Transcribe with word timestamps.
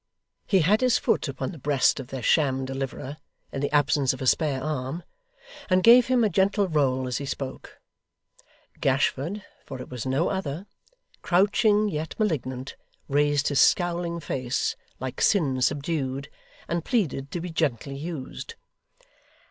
He 0.47 0.61
had 0.61 0.81
his 0.81 0.97
foot 0.97 1.27
upon 1.27 1.51
the 1.51 1.59
breast 1.59 1.99
of 1.99 2.07
their 2.07 2.23
sham 2.23 2.65
deliverer, 2.65 3.17
in 3.51 3.61
the 3.61 3.69
absence 3.69 4.13
of 4.13 4.21
a 4.23 4.25
spare 4.25 4.59
arm; 4.63 5.03
and 5.69 5.83
gave 5.83 6.07
him 6.07 6.23
a 6.23 6.27
gentle 6.27 6.67
roll 6.67 7.07
as 7.07 7.19
he 7.19 7.25
spoke. 7.27 7.79
Gashford, 8.79 9.43
for 9.63 9.79
it 9.79 9.89
was 9.91 10.07
no 10.07 10.29
other, 10.29 10.65
crouching 11.21 11.87
yet 11.87 12.15
malignant, 12.17 12.75
raised 13.09 13.49
his 13.49 13.61
scowling 13.61 14.19
face, 14.19 14.75
like 14.99 15.21
sin 15.21 15.61
subdued, 15.61 16.31
and 16.67 16.83
pleaded 16.83 17.29
to 17.29 17.39
be 17.39 17.51
gently 17.51 17.95
used. 17.95 18.55